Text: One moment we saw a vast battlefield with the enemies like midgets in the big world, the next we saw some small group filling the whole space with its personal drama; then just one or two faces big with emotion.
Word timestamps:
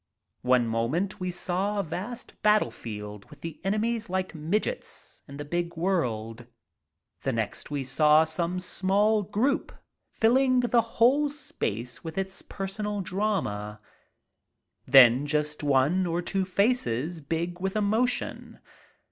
One 0.41 0.65
moment 0.65 1.19
we 1.19 1.29
saw 1.29 1.77
a 1.77 1.83
vast 1.83 2.33
battlefield 2.41 3.29
with 3.29 3.41
the 3.41 3.59
enemies 3.63 4.09
like 4.09 4.33
midgets 4.33 5.21
in 5.27 5.37
the 5.37 5.45
big 5.45 5.77
world, 5.77 6.47
the 7.21 7.31
next 7.31 7.69
we 7.69 7.83
saw 7.83 8.23
some 8.23 8.59
small 8.59 9.21
group 9.21 9.71
filling 10.11 10.61
the 10.61 10.81
whole 10.81 11.29
space 11.29 12.03
with 12.03 12.17
its 12.17 12.41
personal 12.41 13.01
drama; 13.01 13.79
then 14.87 15.27
just 15.27 15.61
one 15.61 16.07
or 16.07 16.23
two 16.23 16.45
faces 16.45 17.21
big 17.21 17.59
with 17.59 17.75
emotion. 17.75 18.57